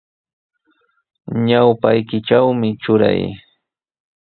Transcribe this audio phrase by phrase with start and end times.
[1.45, 3.21] Ñawpaykitrawmi truray.